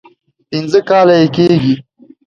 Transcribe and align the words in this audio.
پنځه 0.49 0.79
کاله 0.89 1.15
یې 1.21 1.27
کېږي. 1.35 1.75